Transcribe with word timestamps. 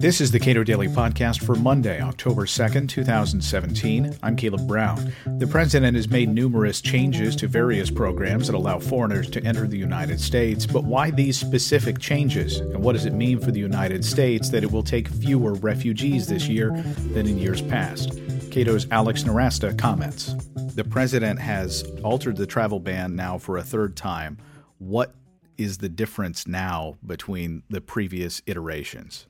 This 0.00 0.20
is 0.20 0.30
the 0.30 0.38
Cato 0.38 0.62
Daily 0.62 0.86
Podcast 0.86 1.44
for 1.44 1.56
Monday, 1.56 2.00
October 2.00 2.46
2nd, 2.46 2.88
2017. 2.88 4.16
I'm 4.22 4.36
Caleb 4.36 4.68
Brown. 4.68 5.12
The 5.38 5.46
president 5.48 5.96
has 5.96 6.08
made 6.08 6.28
numerous 6.28 6.80
changes 6.80 7.34
to 7.34 7.48
various 7.48 7.90
programs 7.90 8.46
that 8.46 8.54
allow 8.54 8.78
foreigners 8.78 9.28
to 9.30 9.42
enter 9.42 9.66
the 9.66 9.76
United 9.76 10.20
States, 10.20 10.66
but 10.66 10.84
why 10.84 11.10
these 11.10 11.36
specific 11.36 11.98
changes? 11.98 12.60
And 12.60 12.78
what 12.78 12.92
does 12.92 13.06
it 13.06 13.12
mean 13.12 13.40
for 13.40 13.50
the 13.50 13.58
United 13.58 14.04
States 14.04 14.50
that 14.50 14.62
it 14.62 14.70
will 14.70 14.84
take 14.84 15.08
fewer 15.08 15.54
refugees 15.54 16.28
this 16.28 16.46
year 16.46 16.70
than 17.12 17.26
in 17.26 17.36
years 17.36 17.60
past? 17.60 18.20
Cato's 18.52 18.86
Alex 18.92 19.24
Nowrasteh 19.24 19.76
comments. 19.76 20.34
The 20.76 20.84
president 20.84 21.40
has 21.40 21.82
altered 22.04 22.36
the 22.36 22.46
travel 22.46 22.78
ban 22.78 23.16
now 23.16 23.36
for 23.36 23.56
a 23.56 23.64
third 23.64 23.96
time. 23.96 24.38
What 24.78 25.14
is 25.56 25.78
the 25.78 25.88
difference 25.88 26.46
now 26.46 26.96
between 27.04 27.62
the 27.68 27.80
previous 27.80 28.42
iterations? 28.46 29.26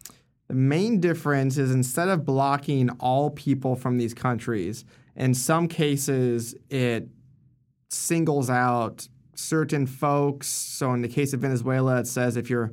The 0.49 0.55
main 0.55 1.01
difference 1.01 1.59
is 1.59 1.71
instead 1.71 2.09
of 2.09 2.25
blocking 2.25 2.91
all 3.01 3.31
people 3.31 3.77
from 3.77 3.99
these 3.99 4.15
countries, 4.15 4.85
in 5.17 5.35
some 5.35 5.69
cases 5.69 6.55
it 6.71 7.09
singles 7.91 8.49
out 8.49 9.09
certain 9.35 9.87
folks. 9.87 10.49
So 10.49 10.93
in 10.93 11.03
the 11.03 11.09
case 11.09 11.33
of 11.33 11.41
Venezuela, 11.41 12.01
it 12.01 12.07
says 12.07 12.37
if 12.37 12.51
you're 12.51 12.73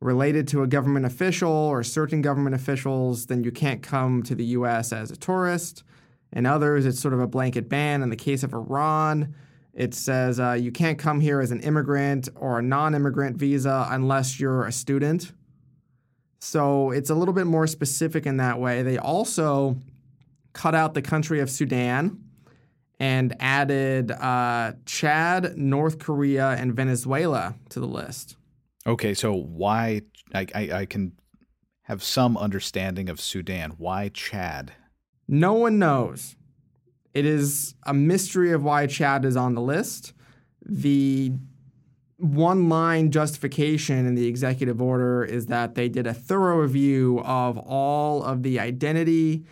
related 0.00 0.48
to 0.48 0.62
a 0.62 0.66
government 0.66 1.04
official 1.04 1.52
or 1.52 1.82
certain 1.82 2.22
government 2.22 2.54
officials, 2.54 3.26
then 3.26 3.44
you 3.44 3.50
can't 3.50 3.82
come 3.82 4.22
to 4.22 4.34
the 4.34 4.44
US 4.44 4.92
as 4.92 5.10
a 5.10 5.16
tourist. 5.16 5.82
In 6.32 6.46
others, 6.46 6.86
it's 6.86 7.00
sort 7.00 7.12
of 7.12 7.20
a 7.20 7.26
blanket 7.26 7.68
ban. 7.68 8.02
In 8.02 8.08
the 8.08 8.16
case 8.16 8.42
of 8.42 8.54
Iran, 8.54 9.34
it 9.72 9.94
says 9.94 10.40
uh, 10.40 10.52
you 10.52 10.72
can't 10.72 10.98
come 10.98 11.20
here 11.20 11.40
as 11.40 11.50
an 11.50 11.60
immigrant 11.60 12.28
or 12.36 12.58
a 12.58 12.62
non 12.62 12.94
immigrant 12.94 13.36
visa 13.36 13.86
unless 13.90 14.40
you're 14.40 14.66
a 14.66 14.72
student. 14.72 15.32
So 16.40 16.90
it's 16.90 17.10
a 17.10 17.14
little 17.14 17.34
bit 17.34 17.46
more 17.46 17.66
specific 17.66 18.26
in 18.26 18.38
that 18.38 18.58
way. 18.58 18.82
They 18.82 18.98
also 18.98 19.76
cut 20.52 20.74
out 20.74 20.94
the 20.94 21.02
country 21.02 21.40
of 21.40 21.50
Sudan 21.50 22.24
and 22.98 23.34
added 23.40 24.10
uh, 24.10 24.72
Chad, 24.86 25.56
North 25.56 25.98
Korea, 25.98 26.50
and 26.50 26.74
Venezuela 26.74 27.54
to 27.70 27.80
the 27.80 27.86
list. 27.86 28.36
Okay, 28.86 29.14
so 29.14 29.34
why? 29.34 30.02
I, 30.34 30.46
I, 30.54 30.70
I 30.72 30.86
can 30.86 31.12
have 31.82 32.02
some 32.02 32.36
understanding 32.36 33.08
of 33.08 33.20
Sudan. 33.20 33.72
Why 33.78 34.08
Chad? 34.08 34.72
No 35.28 35.54
one 35.54 35.78
knows. 35.78 36.36
It 37.12 37.26
is 37.26 37.74
a 37.84 37.94
mystery 37.94 38.52
of 38.52 38.62
why 38.62 38.86
Chad 38.86 39.24
is 39.24 39.36
on 39.36 39.54
the 39.54 39.60
list. 39.60 40.12
The 40.64 41.32
one 42.18 42.68
line 42.68 43.10
justification 43.10 44.06
in 44.06 44.14
the 44.14 44.26
executive 44.26 44.80
order 44.80 45.24
is 45.24 45.46
that 45.46 45.74
they 45.74 45.88
did 45.88 46.06
a 46.06 46.14
thorough 46.14 46.58
review 46.58 47.20
of 47.20 47.56
all 47.58 48.22
of 48.22 48.42
the 48.42 48.60
identity 48.60 49.44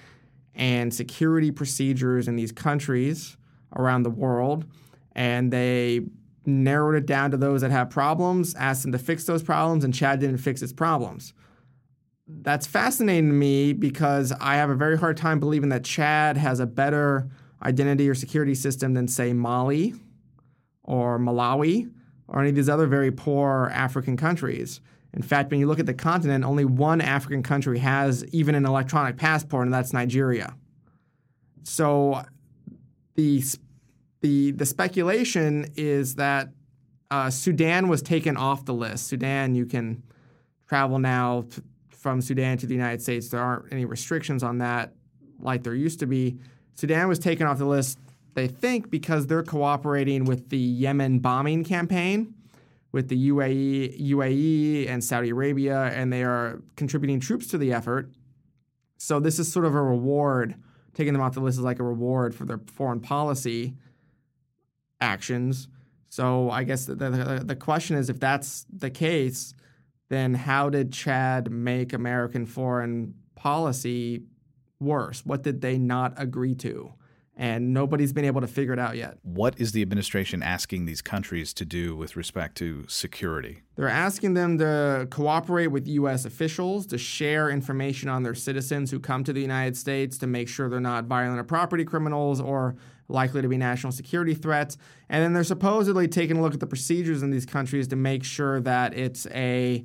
and 0.55 0.93
security 0.93 1.51
procedures 1.51 2.29
in 2.29 2.37
these 2.37 2.53
countries 2.53 3.37
around 3.75 4.03
the 4.03 4.11
world, 4.11 4.67
and 5.13 5.53
they 5.53 6.03
narrowed 6.45 6.97
it 6.97 7.07
down 7.07 7.31
to 7.31 7.37
those 7.37 7.61
that 7.61 7.71
have 7.71 7.91
problems, 7.91 8.55
asked 8.55 8.83
them 8.83 8.93
to 8.93 8.99
fix 8.99 9.25
those 9.25 9.43
problems, 9.43 9.85
and 9.85 9.95
Chad 9.95 10.21
didn't 10.21 10.39
fix 10.39 10.63
its 10.63 10.73
problems. 10.73 11.33
That's 12.27 12.67
fascinating 12.67 13.29
to 13.29 13.35
me 13.35 13.73
because 13.73 14.33
I 14.41 14.57
have 14.57 14.69
a 14.69 14.75
very 14.75 14.99
hard 14.99 15.17
time 15.17 15.41
believing 15.41 15.71
that 15.71 15.85
Chad 15.85 16.37
has 16.37 16.61
a 16.61 16.67
better 16.67 17.29
identity 17.63 18.09
or 18.09 18.15
security 18.15 18.55
system 18.55 18.95
than, 18.95 19.09
say, 19.09 19.33
Mali 19.33 19.95
or 20.83 21.19
Malawi 21.19 21.91
or 22.29 22.41
any 22.41 22.51
of 22.51 22.57
these 22.57 22.69
other 22.69 22.87
very 22.87 23.11
poor 23.11 23.71
African 23.73 24.17
countries. 24.17 24.81
In 25.15 25.23
fact, 25.23 25.51
when 25.51 25.59
you 25.59 25.67
look 25.67 25.81
at 25.81 25.87
the 25.87 25.95
continent, 25.95 26.45
only 26.45 26.65
one 26.65 27.01
African 27.01 27.43
country 27.43 27.79
has 27.79 28.25
even 28.27 28.55
an 28.55 28.67
electronic 28.67 29.17
passport, 29.17 29.67
and 29.67 29.73
that's 29.73 29.93
Nigeria. 29.93 30.55
So 31.63 32.23
the 33.15 33.43
the 34.21 34.53
the 34.53 34.67
speculation 34.67 35.73
is 35.77 36.17
that 36.17 36.49
uh, 37.11 37.31
Sudan 37.31 37.89
was 37.89 38.03
taken 38.03 38.37
off 38.37 38.65
the 38.65 38.75
list. 38.75 39.07
Sudan, 39.07 39.55
you 39.55 39.65
can 39.65 40.03
travel 40.69 40.99
now 40.99 41.47
to, 41.51 41.63
from 41.89 42.21
Sudan 42.21 42.59
to 42.59 42.67
the 42.67 42.75
United 42.75 43.01
States. 43.01 43.31
There 43.31 43.41
aren't 43.41 43.73
any 43.73 43.87
restrictions 43.87 44.43
on 44.43 44.59
that 44.59 44.93
like 45.41 45.63
there 45.63 45.75
used 45.75 46.01
to 46.01 46.07
be. 46.07 46.39
Sudan 46.79 47.09
was 47.09 47.19
taken 47.19 47.45
off 47.45 47.59
the 47.59 47.67
list 47.67 47.99
they 48.35 48.47
think 48.47 48.89
because 48.89 49.27
they're 49.27 49.43
cooperating 49.43 50.25
with 50.25 50.49
the 50.51 50.59
Yemen 50.59 51.19
bombing 51.19 51.65
campaign 51.65 52.35
with 52.93 53.09
the 53.09 53.31
UAE, 53.31 54.01
UAE 54.01 54.89
and 54.89 55.03
Saudi 55.03 55.31
Arabia, 55.31 55.87
and 55.87 56.13
they 56.13 56.23
are 56.23 56.63
contributing 56.77 57.19
troops 57.19 57.49
to 57.49 57.59
the 57.59 57.73
effort. 57.73 58.13
So 58.97 59.19
this 59.19 59.41
is 59.41 59.51
sort 59.51 59.65
of 59.65 59.75
a 59.75 59.83
reward. 59.83 60.55
Taking 60.95 61.15
them 61.15 61.21
off 61.21 61.35
the 61.35 61.41
list 61.41 61.59
is 61.59 61.65
like 61.65 61.81
a 61.81 61.83
reward 61.83 62.33
for 62.33 62.45
their 62.45 62.61
foreign 62.73 63.01
policy 63.01 63.75
actions. 65.01 65.67
So 66.11 66.49
I 66.49 66.63
guess 66.63 66.87
the, 66.87 66.95
the, 66.95 67.43
the 67.45 67.57
question 67.57 67.97
is, 67.97 68.09
if 68.09 68.21
that's 68.21 68.67
the 68.73 68.91
case, 68.91 69.53
then 70.11 70.35
how 70.35 70.71
did 70.71 70.93
Chad 70.93 71.51
make 71.51 71.93
American 71.93 72.47
foreign 72.47 73.15
policy 73.35 74.23
worse? 74.81 75.25
What 75.25 75.43
did 75.43 75.61
they 75.61 75.79
not 75.79 76.15
agree 76.17 76.55
to? 76.57 76.95
and 77.41 77.73
nobody's 77.73 78.13
been 78.13 78.25
able 78.25 78.41
to 78.41 78.49
figure 78.49 78.73
it 78.73 78.81
out 78.81 78.97
yet. 78.97 79.17
What 79.23 79.59
is 79.61 79.71
the 79.71 79.81
administration 79.81 80.43
asking 80.43 80.87
these 80.87 81.01
countries 81.01 81.55
to 81.55 81.65
do 81.65 81.95
with 81.95 82.17
respect 82.17 82.57
to 82.57 82.85
security? 82.89 83.63
They're 83.77 83.89
asking 83.89 84.35
them 84.35 84.59
to 84.59 85.07
cooperate 85.09 85.69
with 85.69 85.87
U.S. 85.87 86.25
officials, 86.25 86.85
to 86.87 86.99
share 86.99 87.49
information 87.49 88.09
on 88.09 88.25
their 88.25 88.35
citizens 88.35 88.91
who 88.91 88.99
come 88.99 89.23
to 89.23 89.33
the 89.33 89.41
United 89.41 89.77
States 89.77 90.19
to 90.19 90.27
make 90.27 90.49
sure 90.49 90.69
they're 90.69 90.81
not 90.81 91.05
violent 91.05 91.39
or 91.39 91.45
property 91.45 91.85
criminals 91.85 92.41
or 92.41 92.75
likely 93.07 93.41
to 93.41 93.49
be 93.49 93.57
national 93.57 93.93
security 93.93 94.35
threats. 94.35 94.77
And 95.09 95.23
then 95.23 95.33
they're 95.33 95.45
supposedly 95.45 96.09
taking 96.09 96.39
a 96.39 96.43
look 96.43 96.55
at 96.55 96.61
the 96.61 96.67
procedures 96.67 97.23
in 97.23 97.31
these 97.31 97.47
countries 97.47 97.87
to 97.89 97.97
make 97.97 98.25
sure 98.25 98.61
that 98.63 98.99
it's 98.99 99.29
a 99.29 99.85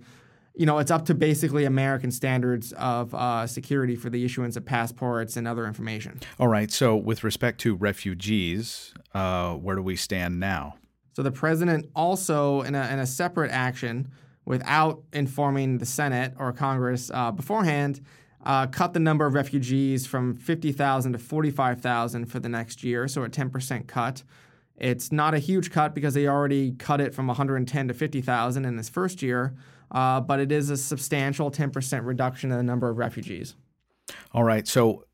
you 0.56 0.66
know, 0.68 0.78
it's 0.78 0.91
up 0.91 1.06
to 1.06 1.16
basically 1.16 1.66
American 1.66 2.12
standards 2.12 2.74
of 2.74 3.14
uh, 3.16 3.47
security 3.47 3.96
for 3.96 4.09
the 4.09 4.24
issuance 4.24 4.56
of 4.56 4.66
passports 4.66 5.36
and 5.36 5.47
other 5.47 5.66
information. 5.66 6.19
All 6.40 6.47
right. 6.47 6.72
So, 6.72 6.96
with 6.96 7.24
respect 7.24 7.59
to 7.62 7.75
refugees, 7.75 8.94
uh, 9.13 9.53
where 9.53 9.75
do 9.75 9.81
we 9.81 9.96
stand 9.96 10.40
now? 10.40 10.75
So, 11.13 11.24
the 11.24 11.31
president 11.31 11.90
also, 11.96 12.62
in 12.62 12.75
a, 12.75 12.88
in 12.92 13.00
a 13.00 13.06
separate 13.08 13.52
action, 13.52 14.12
without 14.46 15.02
informing 15.12 15.80
the 15.80 15.86
Senate 15.86 16.34
or 16.38 16.53
Congress 16.53 17.09
uh, 17.12 17.31
beforehand, 17.31 18.02
uh, 18.46 18.68
cut 18.68 18.94
the 18.94 19.00
number 19.00 19.25
of 19.25 19.34
refugees 19.34 20.06
from 20.06 20.36
50,000 20.36 21.13
to 21.13 21.18
45,000 21.18 22.25
for 22.25 22.40
the 22.40 22.50
next 22.50 22.84
year, 22.84 23.08
so 23.08 23.24
a 23.24 23.30
10% 23.30 23.88
cut. 23.88 24.24
It's 24.75 25.12
not 25.12 25.34
a 25.34 25.40
huge 25.40 25.72
cut 25.72 25.96
because 25.96 26.13
they 26.13 26.28
already 26.28 26.74
cut 26.74 27.00
it 27.00 27.16
from 27.16 27.28
110 27.28 27.88
to 27.88 27.94
50,000 27.94 28.66
in 28.66 28.75
this 28.75 28.90
first 28.90 29.22
year 29.22 29.53
uh, 29.94 30.20
but 30.20 30.40
it 30.40 30.52
is 30.52 30.70
a 30.70 30.78
substantial 30.78 31.52
10% 31.52 32.06
reduction 32.06 32.52
in 32.52 32.58
the 32.58 32.64
number 32.64 32.90
of 32.90 32.98
refugees. 32.98 33.56
All 34.34 34.44
right. 34.44 34.68
So, 34.68 35.06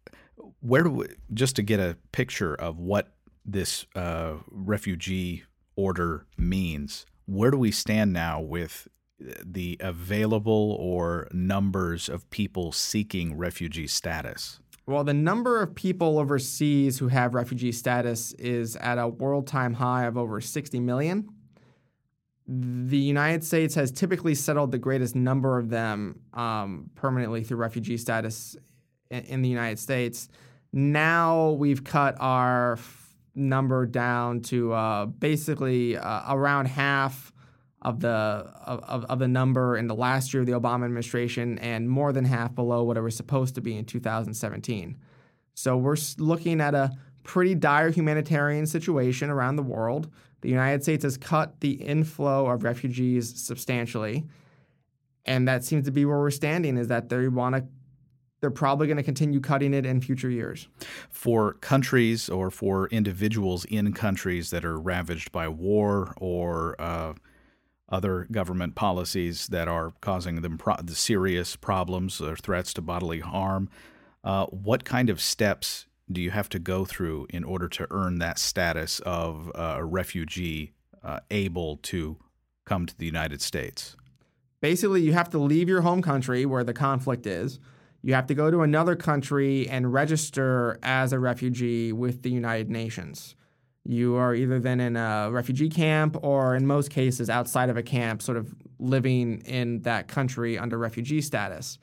where 0.62 0.84
do 0.84 0.90
we, 0.90 1.08
just 1.34 1.56
to 1.58 1.64
get 1.64 1.80
a 1.80 1.98
picture 2.12 2.56
of 2.56 2.80
what 2.80 3.14
this 3.46 3.86
uh, 3.96 4.36
refugee 4.50 5.44
order 5.76 6.26
means, 6.38 7.06
where 7.26 7.52
do 7.52 7.58
we 7.58 7.72
stand 7.72 8.14
now 8.14 8.42
with 8.42 8.88
the 9.46 9.78
available 9.80 10.78
or 10.80 11.28
numbers 11.32 12.10
of 12.10 12.30
people 12.30 12.72
seeking 12.72 13.38
refugee 13.38 13.88
status? 13.88 14.60
Well, 14.86 15.04
the 15.04 15.14
number 15.14 15.62
of 15.62 15.76
people 15.76 16.18
overseas 16.18 16.98
who 16.98 17.10
have 17.10 17.36
refugee 17.36 17.72
status 17.72 18.34
is 18.34 18.76
at 18.78 18.98
a 18.98 19.08
world 19.08 19.46
time 19.46 19.76
high 19.76 20.06
of 20.06 20.18
over 20.18 20.42
60 20.42 20.80
million 20.80 21.30
the 22.52 22.98
United 22.98 23.44
States 23.44 23.76
has 23.76 23.92
typically 23.92 24.34
settled 24.34 24.72
the 24.72 24.80
greatest 24.80 25.16
number 25.16 25.60
of 25.60 25.70
them 25.70 26.20
um, 26.34 26.90
permanently 26.96 27.44
through 27.44 27.58
refugee 27.58 27.96
status 27.96 28.58
in, 29.12 29.24
in, 29.26 29.42
the 29.44 29.50
United 29.50 29.78
States. 29.78 30.30
Now 30.74 31.52
we've 31.52 31.84
cut 31.84 32.16
our 32.20 32.74
f- 32.74 33.16
number 33.36 33.86
down 33.86 34.42
to 34.42 34.74
uh, 34.74 35.06
basically 35.06 35.96
uh, 35.96 36.34
around 36.34 36.66
half 36.66 37.32
of 37.84 38.00
the 38.00 38.10
of, 38.10 39.06
of 39.06 39.20
the 39.20 39.28
number 39.28 39.78
in 39.78 39.86
the 39.86 39.96
last 39.96 40.34
year 40.34 40.42
of 40.42 40.48
the 40.48 40.54
Obama 40.54 40.86
administration, 40.86 41.60
and 41.60 41.88
more 41.88 42.12
than 42.12 42.26
half 42.26 42.56
below 42.56 42.84
what 42.84 42.98
it 42.98 43.02
was 43.02 43.16
supposed 43.16 43.54
to 43.56 43.62
be 43.62 43.78
in 43.78 43.86
2017. 43.86 44.98
So 45.54 45.78
we're 45.78 45.98
looking 46.18 46.62
at 46.62 46.74
a 46.74 46.92
pretty 47.24 47.54
dire 47.54 47.92
humanitarian 47.92 48.66
situation 48.66 49.30
around 49.30 49.56
the 49.56 49.64
world. 49.64 50.10
The 50.42 50.50
United 50.50 50.84
States 50.84 51.04
has 51.04 51.18
cut 51.18 51.60
the 51.60 51.72
inflow 51.72 52.48
of 52.48 52.64
refugees 52.64 53.42
substantially. 53.42 54.26
And 55.26 55.48
that 55.48 55.64
seems 55.64 55.86
to 55.86 55.92
be 55.92 56.06
where 56.06 56.18
we're 56.18 56.32
standing 56.32 56.78
is 56.78 56.88
that 56.88 57.10
they 57.10 57.28
want 57.28 57.56
to 57.56 57.66
they're 58.42 58.50
probably 58.50 58.88
going 58.88 58.98
to 58.98 59.04
continue 59.04 59.40
cutting 59.40 59.74
it 59.74 59.86
in 59.86 60.00
future 60.02 60.30
years. 60.30 60.68
For 61.10 61.54
countries 61.56 62.30
or 62.30 62.50
for 62.50 62.88
individuals 62.88 63.66
in 63.66 63.94
countries 63.94 64.50
that 64.52 64.64
are 64.64 64.80
ravaged 64.80 65.32
by 65.32 65.48
war 65.48 66.14
or 66.18 66.76
uh, 66.80 67.14
other 67.90 68.28
government 68.32 68.76
policies 68.76 69.48
that 69.48 69.68
are 69.68 69.92
causing 70.02 70.42
them 70.42 70.58
pro- 70.58 70.78
the 70.82 70.96
serious 70.96 71.56
problems 71.56 72.22
or 72.22 72.36
threats 72.36 72.74
to 72.74 72.82
bodily 72.82 73.20
harm. 73.20 73.70
Uh, 74.24 74.46
what 74.48 74.86
kind 74.86 75.10
of 75.10 75.20
steps 75.20 75.88
do 76.12 76.22
you 76.22 76.32
have 76.32 76.50
to 76.50 76.60
go 76.60 76.86
through 76.86 77.28
in 77.30 77.44
order 77.44 77.68
to 77.68 77.88
earn 77.92 78.20
that 78.20 78.40
status 78.40 79.00
of 79.02 79.52
uh, 79.56 79.76
a 79.78 79.86
refugee 79.86 80.74
uh, 81.04 81.20
able 81.30 81.78
to 81.78 82.18
come 82.66 82.86
to 82.86 82.98
the 82.98 83.06
United 83.06 83.42
States? 83.42 83.96
Basically, 84.62 85.02
you 85.02 85.14
have 85.14 85.30
to 85.30 85.38
leave 85.38 85.70
your 85.70 85.82
home 85.82 86.02
country 86.02 86.46
where 86.46 86.64
the 86.64 86.74
conflict 86.74 87.26
is. 87.26 87.60
You 88.02 88.14
have 88.14 88.28
to 88.28 88.34
go 88.34 88.50
to 88.50 88.62
another 88.62 88.96
country 88.96 89.68
and 89.70 89.94
register 89.94 90.80
as 90.84 91.14
a 91.14 91.20
refugee 91.20 91.92
with 91.92 92.24
the 92.24 92.30
United 92.30 92.70
Nations. 92.70 93.36
You 93.86 94.16
are 94.16 94.36
either 94.36 94.60
then 94.60 94.80
in 94.80 94.96
a 94.96 95.30
refugee 95.32 95.70
camp 95.70 96.18
or, 96.22 96.56
in 96.56 96.68
most 96.68 96.92
cases, 96.92 97.30
outside 97.30 97.70
of 97.70 97.78
a 97.78 97.84
camp, 97.84 98.22
sort 98.22 98.38
of 98.38 98.54
living 98.78 99.42
in 99.46 99.82
that 99.82 100.08
country 100.08 100.58
under 100.58 100.78
refugee 100.78 101.22
status. 101.22 101.78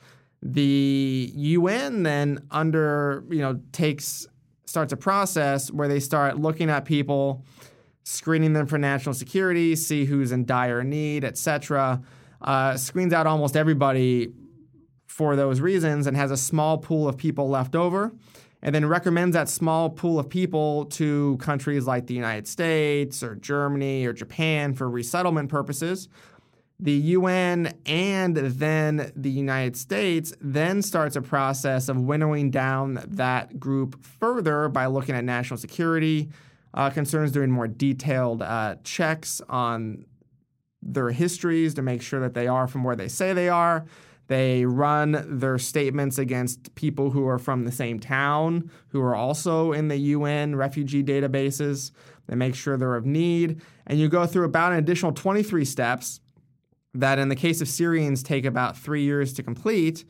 The 0.52 1.32
UN 1.34 2.02
then 2.02 2.46
under 2.50 3.24
you 3.28 3.40
know 3.40 3.60
takes 3.72 4.26
starts 4.64 4.92
a 4.92 4.96
process 4.96 5.70
where 5.70 5.88
they 5.88 6.00
start 6.00 6.38
looking 6.38 6.70
at 6.70 6.84
people, 6.84 7.44
screening 8.04 8.52
them 8.52 8.66
for 8.66 8.78
national 8.78 9.14
security, 9.14 9.76
see 9.76 10.04
who's 10.04 10.32
in 10.32 10.44
dire 10.44 10.84
need, 10.84 11.24
etc. 11.24 12.02
Uh, 12.40 12.76
screens 12.76 13.12
out 13.12 13.26
almost 13.26 13.56
everybody 13.56 14.32
for 15.06 15.34
those 15.34 15.60
reasons 15.60 16.06
and 16.06 16.16
has 16.16 16.30
a 16.30 16.36
small 16.36 16.78
pool 16.78 17.08
of 17.08 17.16
people 17.16 17.48
left 17.48 17.74
over 17.74 18.12
and 18.62 18.74
then 18.74 18.84
recommends 18.86 19.34
that 19.34 19.48
small 19.48 19.88
pool 19.88 20.18
of 20.18 20.28
people 20.28 20.86
to 20.86 21.36
countries 21.40 21.86
like 21.86 22.06
the 22.06 22.14
United 22.14 22.48
States 22.48 23.22
or 23.22 23.34
Germany 23.36 24.04
or 24.06 24.12
Japan 24.12 24.74
for 24.74 24.90
resettlement 24.90 25.48
purposes. 25.48 26.08
The 26.78 26.92
UN 26.92 27.72
and 27.86 28.36
then 28.36 29.10
the 29.16 29.30
United 29.30 29.76
States 29.76 30.34
then 30.40 30.82
starts 30.82 31.16
a 31.16 31.22
process 31.22 31.88
of 31.88 31.98
winnowing 31.98 32.50
down 32.50 33.02
that 33.06 33.58
group 33.58 34.04
further 34.04 34.68
by 34.68 34.86
looking 34.86 35.14
at 35.14 35.24
national 35.24 35.56
security 35.56 36.28
uh, 36.74 36.90
concerns, 36.90 37.32
doing 37.32 37.50
more 37.50 37.66
detailed 37.66 38.42
uh, 38.42 38.76
checks 38.84 39.40
on 39.48 40.04
their 40.82 41.10
histories 41.10 41.72
to 41.74 41.82
make 41.82 42.02
sure 42.02 42.20
that 42.20 42.34
they 42.34 42.46
are 42.46 42.68
from 42.68 42.84
where 42.84 42.96
they 42.96 43.08
say 43.08 43.32
they 43.32 43.48
are. 43.48 43.86
They 44.28 44.66
run 44.66 45.38
their 45.38 45.58
statements 45.58 46.18
against 46.18 46.74
people 46.74 47.10
who 47.10 47.26
are 47.26 47.38
from 47.38 47.64
the 47.64 47.72
same 47.72 48.00
town, 48.00 48.70
who 48.88 49.00
are 49.00 49.14
also 49.14 49.72
in 49.72 49.88
the 49.88 49.96
UN 49.96 50.56
refugee 50.56 51.02
databases. 51.02 51.92
They 52.26 52.34
make 52.34 52.54
sure 52.54 52.76
they're 52.76 52.96
of 52.96 53.06
need. 53.06 53.62
And 53.86 53.98
you 53.98 54.08
go 54.08 54.26
through 54.26 54.44
about 54.44 54.72
an 54.72 54.78
additional 54.78 55.12
23 55.12 55.64
steps 55.64 56.20
that, 57.00 57.18
in 57.18 57.28
the 57.28 57.36
case 57.36 57.60
of 57.60 57.68
Syrians, 57.68 58.22
take 58.22 58.44
about 58.44 58.76
three 58.76 59.02
years 59.02 59.32
to 59.34 59.42
complete. 59.42 60.04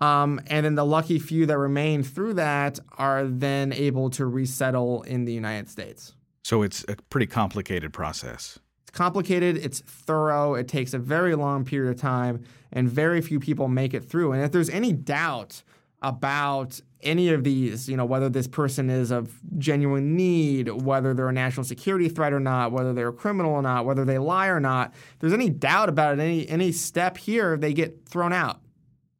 Um, 0.00 0.40
and 0.48 0.66
then 0.66 0.74
the 0.74 0.84
lucky 0.84 1.18
few 1.18 1.46
that 1.46 1.56
remain 1.56 2.02
through 2.02 2.34
that 2.34 2.80
are 2.98 3.24
then 3.24 3.72
able 3.72 4.10
to 4.10 4.26
resettle 4.26 5.02
in 5.02 5.24
the 5.24 5.32
United 5.32 5.68
States. 5.68 6.14
So 6.44 6.62
it's 6.62 6.84
a 6.88 6.96
pretty 7.08 7.26
complicated 7.26 7.92
process. 7.92 8.58
It's 8.82 8.90
complicated, 8.90 9.56
it's 9.58 9.80
thorough, 9.80 10.54
it 10.54 10.66
takes 10.66 10.92
a 10.92 10.98
very 10.98 11.36
long 11.36 11.64
period 11.64 11.94
of 11.94 12.00
time, 12.00 12.42
and 12.72 12.90
very 12.90 13.20
few 13.20 13.38
people 13.38 13.68
make 13.68 13.94
it 13.94 14.04
through. 14.04 14.32
And 14.32 14.42
if 14.42 14.50
there's 14.50 14.70
any 14.70 14.92
doubt 14.92 15.62
about 16.02 16.80
any 17.02 17.30
of 17.30 17.42
these, 17.42 17.88
you 17.88 17.96
know, 17.96 18.04
whether 18.04 18.28
this 18.28 18.46
person 18.46 18.90
is 18.90 19.10
of 19.10 19.40
genuine 19.58 20.14
need, 20.16 20.68
whether 20.68 21.14
they're 21.14 21.28
a 21.28 21.32
national 21.32 21.64
security 21.64 22.08
threat 22.08 22.32
or 22.32 22.40
not, 22.40 22.70
whether 22.70 22.92
they're 22.92 23.08
a 23.08 23.12
criminal 23.12 23.52
or 23.52 23.62
not, 23.62 23.84
whether 23.84 24.04
they 24.04 24.18
lie 24.18 24.48
or 24.48 24.60
not, 24.60 24.92
if 24.94 25.18
there's 25.18 25.32
any 25.32 25.48
doubt 25.48 25.88
about 25.88 26.18
it, 26.18 26.22
any 26.22 26.48
any 26.48 26.70
step 26.70 27.16
here, 27.16 27.56
they 27.56 27.72
get 27.72 28.08
thrown 28.08 28.32
out. 28.32 28.60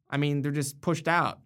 I 0.09 0.17
mean, 0.17 0.41
they're 0.41 0.51
just 0.51 0.79
pushed 0.81 1.07
out 1.07 1.39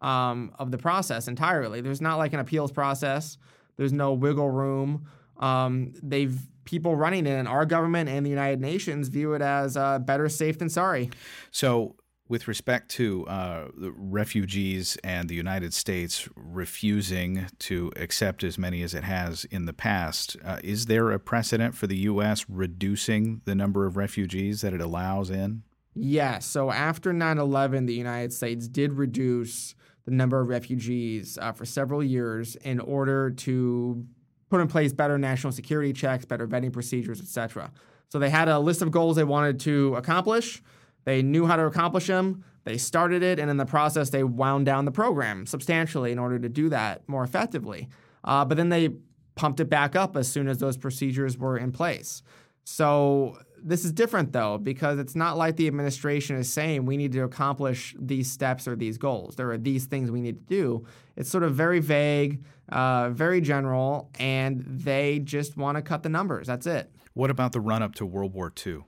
um, 0.00 0.52
of 0.58 0.70
the 0.70 0.78
process 0.78 1.28
entirely. 1.28 1.80
There's 1.80 2.00
not 2.00 2.16
like 2.16 2.32
an 2.32 2.40
appeals 2.40 2.72
process. 2.72 3.38
There's 3.76 3.92
no 3.92 4.12
wiggle 4.14 4.50
room. 4.50 5.06
Um, 5.36 5.92
they've 6.02 6.36
people 6.64 6.96
running 6.96 7.26
and 7.26 7.46
our 7.46 7.66
government 7.66 8.08
and 8.08 8.24
the 8.24 8.30
United 8.30 8.60
Nations 8.60 9.08
view 9.08 9.34
it 9.34 9.42
as 9.42 9.76
uh, 9.76 9.98
better 9.98 10.28
safe 10.28 10.58
than 10.58 10.68
sorry. 10.68 11.10
So, 11.50 11.96
with 12.28 12.48
respect 12.48 12.90
to 12.90 13.26
uh, 13.26 13.68
the 13.76 13.92
refugees 13.92 14.96
and 15.04 15.28
the 15.28 15.34
United 15.34 15.74
States 15.74 16.28
refusing 16.36 17.46
to 17.58 17.92
accept 17.96 18.42
as 18.42 18.56
many 18.56 18.82
as 18.82 18.94
it 18.94 19.04
has 19.04 19.44
in 19.46 19.66
the 19.66 19.74
past, 19.74 20.36
uh, 20.44 20.58
is 20.64 20.86
there 20.86 21.10
a 21.10 21.18
precedent 21.18 21.74
for 21.74 21.86
the 21.86 21.98
U.S. 21.98 22.46
reducing 22.48 23.42
the 23.44 23.54
number 23.54 23.86
of 23.86 23.96
refugees 23.96 24.62
that 24.62 24.72
it 24.72 24.80
allows 24.80 25.28
in? 25.28 25.64
Yes. 25.94 26.46
So 26.46 26.70
after 26.70 27.12
9 27.12 27.38
11, 27.38 27.86
the 27.86 27.94
United 27.94 28.32
States 28.32 28.68
did 28.68 28.94
reduce 28.94 29.74
the 30.06 30.10
number 30.10 30.40
of 30.40 30.48
refugees 30.48 31.38
uh, 31.40 31.52
for 31.52 31.64
several 31.64 32.02
years 32.02 32.56
in 32.56 32.80
order 32.80 33.30
to 33.30 34.04
put 34.50 34.60
in 34.60 34.68
place 34.68 34.92
better 34.92 35.18
national 35.18 35.52
security 35.52 35.92
checks, 35.92 36.24
better 36.24 36.46
vetting 36.46 36.72
procedures, 36.72 37.20
etc. 37.20 37.70
So 38.08 38.18
they 38.18 38.30
had 38.30 38.48
a 38.48 38.58
list 38.58 38.82
of 38.82 38.90
goals 38.90 39.16
they 39.16 39.24
wanted 39.24 39.60
to 39.60 39.94
accomplish. 39.96 40.62
They 41.04 41.22
knew 41.22 41.46
how 41.46 41.56
to 41.56 41.66
accomplish 41.66 42.06
them. 42.06 42.44
They 42.64 42.78
started 42.78 43.22
it, 43.22 43.38
and 43.38 43.50
in 43.50 43.58
the 43.58 43.66
process, 43.66 44.10
they 44.10 44.24
wound 44.24 44.66
down 44.66 44.84
the 44.86 44.92
program 44.92 45.46
substantially 45.46 46.12
in 46.12 46.18
order 46.18 46.38
to 46.38 46.48
do 46.48 46.70
that 46.70 47.06
more 47.08 47.22
effectively. 47.22 47.88
Uh, 48.24 48.44
but 48.44 48.56
then 48.56 48.70
they 48.70 48.90
pumped 49.34 49.60
it 49.60 49.66
back 49.66 49.94
up 49.96 50.16
as 50.16 50.28
soon 50.28 50.48
as 50.48 50.58
those 50.58 50.76
procedures 50.76 51.36
were 51.36 51.58
in 51.58 51.72
place. 51.72 52.22
So 52.64 53.38
this 53.62 53.84
is 53.84 53.92
different 53.92 54.32
though, 54.32 54.58
because 54.58 54.98
it's 54.98 55.14
not 55.14 55.36
like 55.36 55.56
the 55.56 55.66
administration 55.66 56.36
is 56.36 56.52
saying 56.52 56.86
we 56.86 56.96
need 56.96 57.12
to 57.12 57.20
accomplish 57.20 57.94
these 57.98 58.30
steps 58.30 58.66
or 58.66 58.76
these 58.76 58.98
goals. 58.98 59.36
There 59.36 59.50
are 59.50 59.58
these 59.58 59.86
things 59.86 60.10
we 60.10 60.20
need 60.20 60.48
to 60.48 60.54
do. 60.54 60.86
It's 61.16 61.30
sort 61.30 61.44
of 61.44 61.54
very 61.54 61.80
vague, 61.80 62.44
uh, 62.70 63.10
very 63.10 63.40
general, 63.40 64.10
and 64.18 64.64
they 64.66 65.18
just 65.18 65.56
want 65.56 65.76
to 65.76 65.82
cut 65.82 66.02
the 66.02 66.08
numbers. 66.08 66.46
That's 66.46 66.66
it. 66.66 66.90
What 67.12 67.30
about 67.30 67.52
the 67.52 67.60
run 67.60 67.82
up 67.82 67.94
to 67.96 68.06
World 68.06 68.34
War 68.34 68.52
II? 68.66 68.84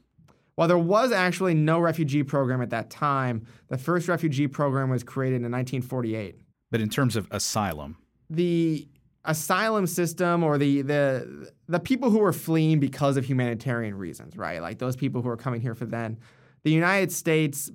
While 0.57 0.69
there 0.69 0.79
was 0.79 1.13
actually 1.13 1.55
no 1.55 1.79
refugee 1.79 2.23
program 2.23 2.61
at 2.63 2.71
that 2.71 2.91
time, 2.91 3.47
the 3.69 3.79
first 3.79 4.09
refugee 4.09 4.49
program 4.49 4.91
was 4.91 5.05
created 5.05 5.37
in 5.37 5.53
1948. 5.53 6.37
But 6.71 6.81
in 6.81 6.89
terms 6.89 7.15
of 7.15 7.29
asylum, 7.31 7.99
the 8.29 8.89
asylum 9.25 9.87
system 9.87 10.43
or 10.43 10.57
the 10.57 10.83
the 10.83 11.53
the 11.69 11.81
people 11.81 12.11
who 12.11 12.19
were 12.19 12.33
fleeing 12.33 12.81
because 12.81 13.17
of 13.17 13.27
humanitarian 13.27 13.97
reasons, 13.97 14.37
right? 14.37 14.63
Like 14.63 14.79
those 14.79 14.97
people 14.97 15.23
who 15.23 15.29
are 15.29 15.37
coming 15.37 15.61
here 15.61 15.75
for 15.75 15.85
then. 15.85 16.19
The 16.65 16.73
United 16.73 17.13
States 17.13 17.71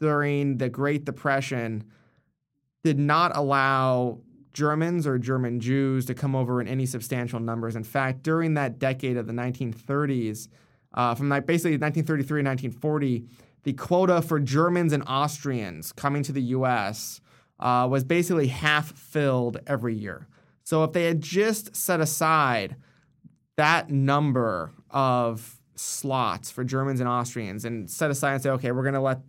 during 0.00 0.58
the 0.58 0.68
Great 0.68 1.04
Depression 1.04 1.84
did 2.84 2.98
not 2.98 3.36
allow 3.36 4.20
Germans 4.52 5.06
or 5.06 5.18
German 5.18 5.60
Jews 5.60 6.06
to 6.06 6.14
come 6.14 6.34
over 6.34 6.60
in 6.60 6.68
any 6.68 6.86
substantial 6.86 7.40
numbers. 7.40 7.76
In 7.76 7.84
fact, 7.84 8.22
during 8.22 8.54
that 8.54 8.78
decade 8.78 9.16
of 9.16 9.26
the 9.26 9.32
1930s, 9.32 10.48
uh, 10.94 11.14
from 11.14 11.28
basically 11.28 11.72
1933 11.72 12.40
and 12.40 12.48
1940, 12.48 13.24
the 13.62 13.72
quota 13.74 14.22
for 14.22 14.40
Germans 14.40 14.92
and 14.92 15.02
Austrians 15.06 15.92
coming 15.92 16.22
to 16.22 16.32
the 16.32 16.42
U.S. 16.42 17.20
Uh, 17.58 17.86
was 17.90 18.04
basically 18.04 18.48
half 18.48 18.92
filled 18.92 19.58
every 19.66 19.94
year. 19.94 20.26
So 20.64 20.84
if 20.84 20.92
they 20.92 21.04
had 21.04 21.20
just 21.20 21.74
set 21.76 22.00
aside 22.00 22.76
that 23.56 23.90
number 23.90 24.72
of 24.90 25.60
slots 25.74 26.50
for 26.50 26.64
Germans 26.64 27.00
and 27.00 27.08
Austrians 27.08 27.64
and 27.64 27.90
set 27.90 28.10
aside 28.10 28.34
and 28.34 28.42
say, 28.42 28.50
okay, 28.50 28.72
we're 28.72 28.82
going 28.82 28.94
to 28.94 29.00
let 29.00 29.20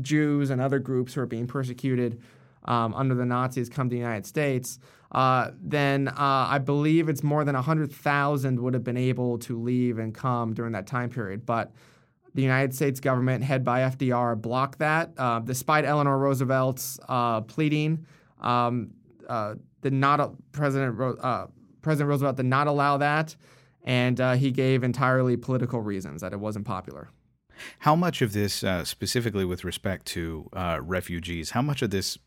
Jews 0.00 0.50
and 0.50 0.60
other 0.60 0.78
groups 0.78 1.14
who 1.14 1.20
are 1.20 1.26
being 1.26 1.46
persecuted 1.46 2.20
um, 2.64 2.94
under 2.94 3.14
the 3.14 3.24
Nazis 3.24 3.68
come 3.68 3.88
to 3.88 3.94
the 3.94 4.00
United 4.00 4.26
States, 4.26 4.78
uh, 5.12 5.50
then 5.60 6.08
uh, 6.08 6.14
I 6.18 6.58
believe 6.58 7.08
it's 7.08 7.22
more 7.22 7.44
than 7.44 7.54
100,000 7.54 8.60
would 8.60 8.74
have 8.74 8.84
been 8.84 8.96
able 8.96 9.38
to 9.38 9.60
leave 9.60 9.98
and 9.98 10.14
come 10.14 10.54
during 10.54 10.72
that 10.72 10.86
time 10.86 11.10
period. 11.10 11.44
But 11.44 11.72
the 12.34 12.42
United 12.42 12.74
States 12.74 13.00
government, 13.00 13.42
head 13.42 13.64
by 13.64 13.80
FDR, 13.80 14.40
blocked 14.40 14.78
that. 14.78 15.10
Uh, 15.18 15.40
despite 15.40 15.84
Eleanor 15.84 16.18
Roosevelt's 16.18 17.00
uh, 17.08 17.40
pleading, 17.40 18.06
um, 18.40 18.90
uh, 19.28 19.54
did 19.82 19.92
not 19.92 20.32
President 20.52 21.00
uh, 21.00 21.46
President 21.82 22.08
Roosevelt 22.08 22.36
did 22.36 22.46
not 22.46 22.66
allow 22.66 22.98
that, 22.98 23.34
and 23.84 24.18
he 24.38 24.50
gave 24.50 24.84
entirely 24.84 25.36
political 25.36 25.80
reasons 25.80 26.20
that 26.20 26.32
it 26.32 26.38
wasn't 26.38 26.66
popular. 26.66 27.08
How 27.80 27.96
much 27.96 28.22
of 28.22 28.32
this, 28.32 28.64
uh, 28.64 28.84
specifically 28.84 29.44
with 29.44 29.64
respect 29.64 30.06
to 30.06 30.48
uh, 30.52 30.80
refugees, 30.82 31.50
how 31.50 31.62
much 31.62 31.82
of 31.82 31.90
this 31.90 32.18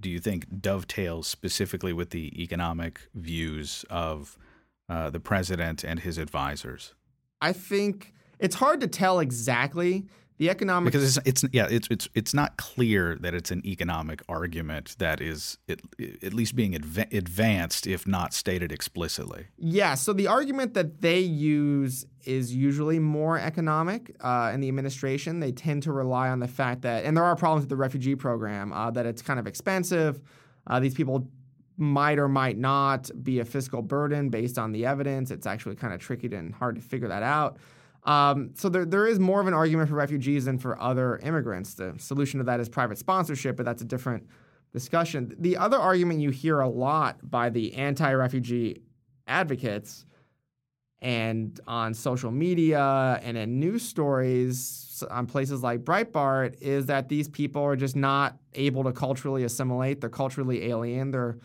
do 0.00 0.08
you 0.10 0.20
think 0.20 0.60
dovetails 0.60 1.26
specifically 1.26 1.92
with 1.92 2.10
the 2.10 2.42
economic 2.42 3.00
views 3.14 3.84
of 3.90 4.36
uh, 4.88 5.10
the 5.10 5.20
president 5.20 5.84
and 5.84 6.00
his 6.00 6.18
advisors? 6.18 6.94
I 7.40 7.52
think 7.52 8.12
it's 8.38 8.56
hard 8.56 8.80
to 8.80 8.86
tell 8.86 9.20
exactly 9.20 10.06
the 10.38 10.50
economic 10.50 10.92
because 10.92 11.16
it's, 11.16 11.42
it's 11.42 11.54
yeah 11.54 11.66
it's 11.70 11.88
it's 11.90 12.08
it's 12.14 12.34
not 12.34 12.56
clear 12.56 13.16
that 13.20 13.34
it's 13.34 13.50
an 13.50 13.64
economic 13.66 14.22
argument 14.28 14.96
that 14.98 15.20
is 15.20 15.58
at, 15.68 15.80
at 16.22 16.32
least 16.32 16.56
being 16.56 16.74
adv- 16.74 17.12
advanced 17.12 17.86
if 17.86 18.06
not 18.06 18.32
stated 18.32 18.72
explicitly. 18.72 19.46
Yeah, 19.56 19.94
so 19.94 20.12
the 20.12 20.26
argument 20.26 20.74
that 20.74 21.00
they 21.00 21.20
use 21.20 22.06
is 22.24 22.54
usually 22.54 22.98
more 22.98 23.38
economic 23.38 24.16
uh, 24.20 24.50
in 24.54 24.60
the 24.60 24.68
administration. 24.68 25.40
They 25.40 25.52
tend 25.52 25.82
to 25.84 25.92
rely 25.92 26.28
on 26.28 26.40
the 26.40 26.48
fact 26.48 26.82
that, 26.82 27.04
and 27.04 27.16
there 27.16 27.24
are 27.24 27.36
problems 27.36 27.62
with 27.62 27.70
the 27.70 27.76
refugee 27.76 28.14
program, 28.14 28.72
uh, 28.72 28.90
that 28.92 29.06
it's 29.06 29.22
kind 29.22 29.40
of 29.40 29.46
expensive. 29.46 30.20
Uh, 30.66 30.80
these 30.80 30.94
people 30.94 31.28
might 31.76 32.18
or 32.18 32.28
might 32.28 32.58
not 32.58 33.10
be 33.22 33.40
a 33.40 33.44
fiscal 33.44 33.82
burden 33.82 34.28
based 34.28 34.58
on 34.58 34.72
the 34.72 34.86
evidence. 34.86 35.30
It's 35.30 35.46
actually 35.46 35.76
kind 35.76 35.92
of 35.92 36.00
tricky 36.00 36.32
and 36.34 36.54
hard 36.54 36.76
to 36.76 36.82
figure 36.82 37.08
that 37.08 37.22
out. 37.22 37.58
Um, 38.04 38.50
so 38.54 38.68
there, 38.68 38.84
there 38.84 39.06
is 39.06 39.20
more 39.20 39.40
of 39.40 39.46
an 39.46 39.54
argument 39.54 39.88
for 39.88 39.94
refugees 39.94 40.46
than 40.46 40.58
for 40.58 40.80
other 40.80 41.18
immigrants. 41.18 41.74
The 41.74 41.94
solution 41.98 42.38
to 42.38 42.44
that 42.44 42.58
is 42.60 42.68
private 42.68 42.98
sponsorship, 42.98 43.56
but 43.56 43.64
that's 43.64 43.82
a 43.82 43.84
different 43.84 44.26
discussion. 44.72 45.34
The 45.38 45.56
other 45.56 45.76
argument 45.78 46.20
you 46.20 46.30
hear 46.30 46.60
a 46.60 46.68
lot 46.68 47.18
by 47.30 47.50
the 47.50 47.74
anti-refugee 47.74 48.82
advocates 49.28 50.04
and 51.00 51.60
on 51.66 51.94
social 51.94 52.30
media 52.30 53.20
and 53.22 53.36
in 53.36 53.60
news 53.60 53.82
stories 53.82 55.02
on 55.10 55.26
places 55.26 55.62
like 55.62 55.84
Breitbart 55.84 56.56
is 56.60 56.86
that 56.86 57.08
these 57.08 57.28
people 57.28 57.62
are 57.62 57.76
just 57.76 57.96
not 57.96 58.38
able 58.54 58.84
to 58.84 58.92
culturally 58.92 59.44
assimilate. 59.44 60.00
They're 60.00 60.10
culturally 60.10 60.68
alien. 60.70 61.10
They're 61.10 61.38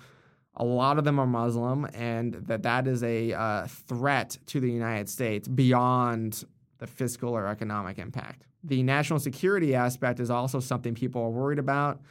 a 0.58 0.66
lot 0.66 0.98
of 0.98 1.06
them 1.06 1.20
are 1.20 1.28
Muslim, 1.28 1.86
and 1.94 2.34
that 2.34 2.64
that 2.64 2.88
is 2.88 3.04
a 3.04 3.32
uh, 3.32 3.68
threat 3.68 4.38
to 4.48 4.60
the 4.60 4.70
United 4.70 5.08
States 5.08 5.48
beyond 5.48 6.44
the 6.80 6.88
fiscal 6.88 7.30
or 7.36 7.48
economic 7.48 8.00
impact. 8.00 8.44
The 8.64 8.82
national 8.84 9.20
security 9.20 9.76
aspect 9.76 10.20
is 10.20 10.30
also 10.30 10.60
something 10.60 10.96
people 10.96 11.22
are 11.22 11.30
worried 11.30 11.60
about. 11.60 12.02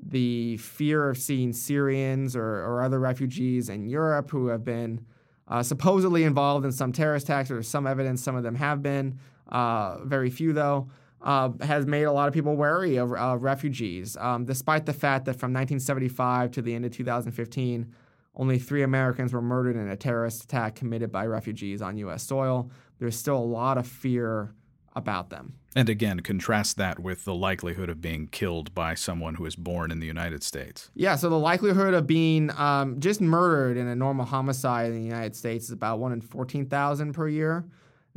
The 0.00 0.56
fear 0.56 1.10
of 1.10 1.18
seeing 1.18 1.52
Syrians 1.52 2.34
or, 2.34 2.64
or 2.64 2.82
other 2.82 2.98
refugees 2.98 3.68
in 3.68 3.86
Europe 3.86 4.30
who 4.30 4.48
have 4.48 4.64
been 4.64 5.04
uh, 5.46 5.62
supposedly 5.62 6.24
involved 6.24 6.64
in 6.64 6.72
some 6.72 6.90
terrorist 6.90 7.26
attacks, 7.28 7.50
or 7.50 7.62
some 7.62 7.86
evidence 7.86 8.22
some 8.22 8.34
of 8.34 8.42
them 8.42 8.54
have 8.54 8.82
been, 8.82 9.18
uh, 9.48 9.98
very 10.04 10.30
few 10.30 10.54
though 10.54 10.88
uh, 11.24 11.50
has 11.62 11.86
made 11.86 12.02
a 12.04 12.12
lot 12.12 12.28
of 12.28 12.34
people 12.34 12.54
wary 12.54 12.96
of 12.96 13.12
uh, 13.12 13.36
refugees, 13.38 14.16
um, 14.18 14.44
despite 14.44 14.84
the 14.84 14.92
fact 14.92 15.24
that 15.24 15.32
from 15.32 15.52
1975 15.52 16.50
to 16.52 16.62
the 16.62 16.74
end 16.74 16.84
of 16.84 16.92
2015, 16.92 17.92
only 18.36 18.58
three 18.58 18.82
Americans 18.82 19.32
were 19.32 19.40
murdered 19.40 19.76
in 19.76 19.88
a 19.88 19.96
terrorist 19.96 20.44
attack 20.44 20.74
committed 20.74 21.10
by 21.10 21.24
refugees 21.26 21.80
on 21.80 21.96
U.S. 21.98 22.22
soil. 22.24 22.70
There's 22.98 23.16
still 23.16 23.38
a 23.38 23.38
lot 23.38 23.78
of 23.78 23.86
fear 23.86 24.52
about 24.94 25.30
them. 25.30 25.54
And 25.74 25.88
again, 25.88 26.20
contrast 26.20 26.76
that 26.76 27.00
with 27.00 27.24
the 27.24 27.34
likelihood 27.34 27.88
of 27.88 28.00
being 28.00 28.28
killed 28.28 28.74
by 28.74 28.94
someone 28.94 29.36
who 29.36 29.46
is 29.46 29.56
born 29.56 29.90
in 29.90 30.00
the 30.00 30.06
United 30.06 30.42
States. 30.42 30.90
Yeah, 30.94 31.16
so 31.16 31.28
the 31.30 31.38
likelihood 31.38 31.94
of 31.94 32.06
being 32.06 32.50
um, 32.56 33.00
just 33.00 33.20
murdered 33.20 33.76
in 33.76 33.88
a 33.88 33.96
normal 33.96 34.26
homicide 34.26 34.92
in 34.92 34.94
the 34.94 35.02
United 35.02 35.34
States 35.34 35.64
is 35.64 35.70
about 35.70 35.98
1 35.98 36.12
in 36.12 36.20
14,000 36.20 37.12
per 37.12 37.28
year 37.28 37.64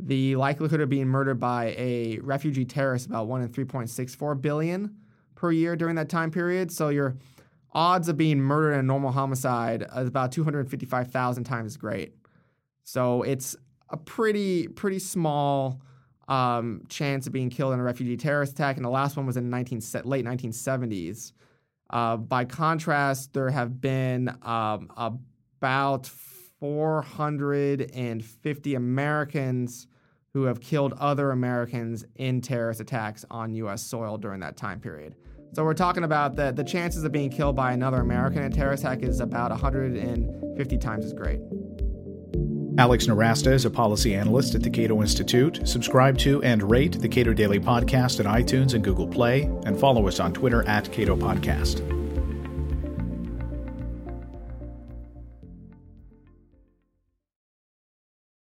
the 0.00 0.36
likelihood 0.36 0.80
of 0.80 0.88
being 0.88 1.08
murdered 1.08 1.40
by 1.40 1.74
a 1.76 2.18
refugee 2.20 2.64
terrorist 2.64 3.06
about 3.06 3.26
1 3.26 3.42
in 3.42 3.48
3.64 3.48 4.40
billion 4.40 4.94
per 5.34 5.50
year 5.50 5.76
during 5.76 5.96
that 5.96 6.08
time 6.08 6.30
period. 6.30 6.70
So 6.70 6.88
your 6.88 7.16
odds 7.72 8.08
of 8.08 8.16
being 8.16 8.40
murdered 8.40 8.74
in 8.74 8.80
a 8.80 8.82
normal 8.82 9.10
homicide 9.10 9.84
is 9.96 10.08
about 10.08 10.32
255,000 10.32 11.44
times 11.44 11.76
great. 11.76 12.14
So 12.84 13.22
it's 13.22 13.56
a 13.90 13.96
pretty 13.96 14.68
pretty 14.68 14.98
small 14.98 15.82
um, 16.28 16.82
chance 16.88 17.26
of 17.26 17.32
being 17.32 17.50
killed 17.50 17.72
in 17.74 17.80
a 17.80 17.82
refugee 17.82 18.16
terrorist 18.16 18.52
attack, 18.52 18.76
and 18.76 18.84
the 18.84 18.90
last 18.90 19.16
one 19.16 19.26
was 19.26 19.36
in 19.36 19.50
19, 19.50 19.80
late 20.04 20.24
1970s. 20.24 21.32
Uh, 21.90 22.18
by 22.18 22.44
contrast, 22.44 23.32
there 23.32 23.48
have 23.48 23.80
been 23.80 24.28
um, 24.42 24.90
about 24.96 26.10
450 26.60 28.74
Americans 28.74 29.86
who 30.32 30.44
have 30.44 30.60
killed 30.60 30.94
other 30.94 31.30
Americans 31.30 32.04
in 32.16 32.40
terrorist 32.40 32.80
attacks 32.80 33.24
on 33.30 33.54
U.S. 33.54 33.82
soil 33.82 34.18
during 34.18 34.40
that 34.40 34.56
time 34.56 34.80
period. 34.80 35.14
So 35.54 35.64
we're 35.64 35.74
talking 35.74 36.04
about 36.04 36.36
the, 36.36 36.52
the 36.52 36.64
chances 36.64 37.04
of 37.04 37.12
being 37.12 37.30
killed 37.30 37.56
by 37.56 37.72
another 37.72 38.00
American 38.00 38.42
in 38.42 38.52
a 38.52 38.54
terrorist 38.54 38.84
attack 38.84 39.02
is 39.02 39.20
about 39.20 39.50
150 39.50 40.78
times 40.78 41.06
as 41.06 41.14
great. 41.14 41.40
Alex 42.78 43.06
Nowrasteh 43.06 43.52
is 43.52 43.64
a 43.64 43.70
policy 43.70 44.14
analyst 44.14 44.54
at 44.54 44.62
the 44.62 44.70
Cato 44.70 45.00
Institute. 45.00 45.60
Subscribe 45.64 46.16
to 46.18 46.40
and 46.44 46.70
rate 46.70 47.00
the 47.00 47.08
Cato 47.08 47.32
Daily 47.32 47.58
Podcast 47.58 48.20
at 48.20 48.26
iTunes 48.26 48.74
and 48.74 48.84
Google 48.84 49.08
Play, 49.08 49.42
and 49.64 49.78
follow 49.78 50.06
us 50.06 50.20
on 50.20 50.32
Twitter 50.32 50.62
at 50.68 50.92
Cato 50.92 51.16
Podcast. 51.16 51.97